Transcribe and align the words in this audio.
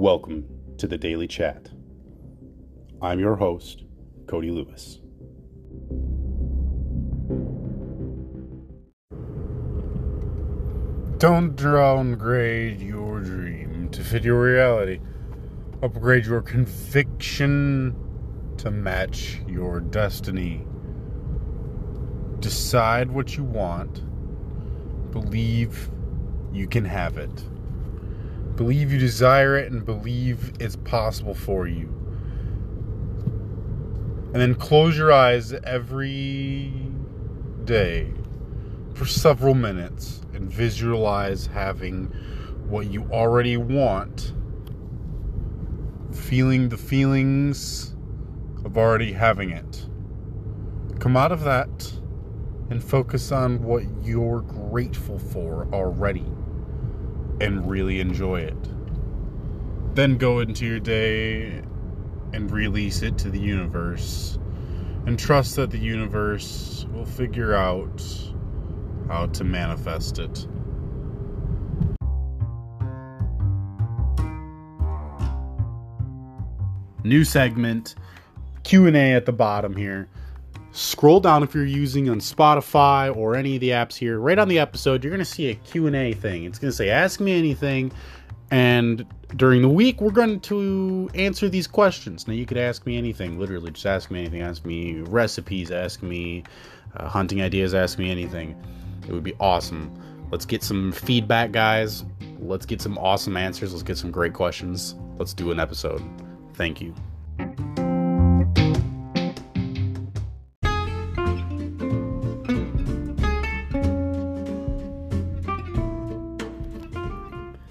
Welcome 0.00 0.46
to 0.76 0.86
the 0.86 0.96
Daily 0.96 1.26
Chat. 1.26 1.70
I'm 3.02 3.18
your 3.18 3.34
host, 3.34 3.82
Cody 4.28 4.52
Lewis. 4.52 5.00
Don't 11.18 11.56
downgrade 11.56 12.80
your 12.80 13.18
dream 13.18 13.88
to 13.90 14.04
fit 14.04 14.22
your 14.22 14.40
reality. 14.40 15.00
Upgrade 15.82 16.26
your 16.26 16.42
conviction 16.42 17.96
to 18.58 18.70
match 18.70 19.40
your 19.48 19.80
destiny. 19.80 20.64
Decide 22.38 23.10
what 23.10 23.36
you 23.36 23.42
want. 23.42 24.04
Believe 25.10 25.90
you 26.52 26.68
can 26.68 26.84
have 26.84 27.18
it. 27.18 27.42
Believe 28.58 28.92
you 28.92 28.98
desire 28.98 29.56
it 29.56 29.70
and 29.70 29.86
believe 29.86 30.52
it's 30.58 30.74
possible 30.74 31.32
for 31.32 31.68
you. 31.68 31.86
And 34.32 34.34
then 34.34 34.56
close 34.56 34.98
your 34.98 35.12
eyes 35.12 35.52
every 35.52 36.72
day 37.64 38.12
for 38.94 39.06
several 39.06 39.54
minutes 39.54 40.22
and 40.34 40.52
visualize 40.52 41.46
having 41.46 42.06
what 42.66 42.90
you 42.90 43.04
already 43.12 43.56
want, 43.56 44.32
feeling 46.10 46.68
the 46.68 46.76
feelings 46.76 47.94
of 48.64 48.76
already 48.76 49.12
having 49.12 49.50
it. 49.50 49.86
Come 50.98 51.16
out 51.16 51.30
of 51.30 51.44
that 51.44 51.92
and 52.70 52.82
focus 52.82 53.30
on 53.30 53.62
what 53.62 53.84
you're 54.02 54.40
grateful 54.40 55.20
for 55.20 55.68
already 55.72 56.26
and 57.40 57.68
really 57.68 58.00
enjoy 58.00 58.40
it. 58.40 58.56
Then 59.94 60.16
go 60.16 60.40
into 60.40 60.66
your 60.66 60.80
day 60.80 61.62
and 62.32 62.50
release 62.50 63.02
it 63.02 63.18
to 63.18 63.30
the 63.30 63.40
universe 63.40 64.38
and 65.06 65.18
trust 65.18 65.56
that 65.56 65.70
the 65.70 65.78
universe 65.78 66.86
will 66.92 67.06
figure 67.06 67.54
out 67.54 68.02
how 69.08 69.26
to 69.26 69.44
manifest 69.44 70.18
it. 70.18 70.46
New 77.04 77.24
segment, 77.24 77.94
Q&A 78.64 79.14
at 79.14 79.24
the 79.24 79.32
bottom 79.32 79.74
here. 79.74 80.08
Scroll 80.78 81.18
down 81.18 81.42
if 81.42 81.56
you're 81.56 81.64
using 81.64 82.08
on 82.08 82.20
Spotify 82.20 83.14
or 83.14 83.34
any 83.34 83.56
of 83.56 83.60
the 83.60 83.70
apps 83.70 83.96
here. 83.96 84.20
Right 84.20 84.38
on 84.38 84.46
the 84.46 84.60
episode, 84.60 85.02
you're 85.02 85.10
going 85.10 85.18
to 85.18 85.24
see 85.24 85.50
a 85.50 85.54
Q&A 85.56 86.12
thing. 86.12 86.44
It's 86.44 86.60
going 86.60 86.70
to 86.70 86.76
say 86.76 86.88
ask 86.88 87.18
me 87.18 87.36
anything 87.36 87.90
and 88.52 89.04
during 89.34 89.60
the 89.60 89.68
week 89.68 90.00
we're 90.00 90.12
going 90.12 90.38
to 90.38 91.10
answer 91.14 91.48
these 91.48 91.66
questions. 91.66 92.28
Now 92.28 92.34
you 92.34 92.46
could 92.46 92.58
ask 92.58 92.86
me 92.86 92.96
anything, 92.96 93.40
literally 93.40 93.72
just 93.72 93.86
ask 93.86 94.08
me 94.08 94.20
anything. 94.20 94.42
Ask 94.42 94.64
me 94.64 95.00
recipes, 95.00 95.72
ask 95.72 96.00
me 96.00 96.44
uh, 96.96 97.08
hunting 97.08 97.42
ideas, 97.42 97.74
ask 97.74 97.98
me 97.98 98.08
anything. 98.08 98.56
It 99.08 99.12
would 99.12 99.24
be 99.24 99.34
awesome. 99.40 99.92
Let's 100.30 100.44
get 100.44 100.62
some 100.62 100.92
feedback, 100.92 101.50
guys. 101.50 102.04
Let's 102.38 102.66
get 102.66 102.80
some 102.80 102.96
awesome 102.98 103.36
answers. 103.36 103.72
Let's 103.72 103.82
get 103.82 103.98
some 103.98 104.12
great 104.12 104.32
questions. 104.32 104.94
Let's 105.18 105.34
do 105.34 105.50
an 105.50 105.58
episode. 105.58 106.02
Thank 106.54 106.80
you. 106.80 106.94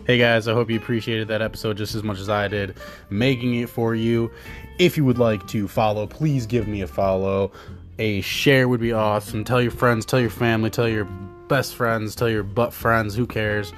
Hey 0.08 0.18
guys, 0.18 0.48
I 0.48 0.54
hope 0.54 0.70
you 0.70 0.78
appreciated 0.78 1.28
that 1.28 1.42
episode 1.42 1.76
just 1.76 1.94
as 1.94 2.02
much 2.02 2.18
as 2.20 2.30
I 2.30 2.48
did 2.48 2.78
making 3.10 3.56
it 3.56 3.68
for 3.68 3.94
you. 3.94 4.32
If 4.80 4.96
you 4.96 5.04
would 5.04 5.18
like 5.18 5.46
to 5.48 5.68
follow, 5.68 6.08
please 6.08 6.46
give 6.46 6.66
me 6.66 6.82
a 6.82 6.88
follow. 6.88 7.52
A 8.00 8.22
share 8.22 8.70
would 8.70 8.80
be 8.80 8.94
awesome. 8.94 9.44
Tell 9.44 9.62
your 9.62 9.72
friends, 9.72 10.06
tell 10.06 10.22
your 10.22 10.30
family, 10.30 10.70
tell 10.70 10.88
your 10.88 11.04
best 11.50 11.76
friends, 11.76 12.16
tell 12.16 12.30
your 12.30 12.44
butt 12.44 12.72
friends, 12.72 13.16
who 13.16 13.28
cares? 13.28 13.74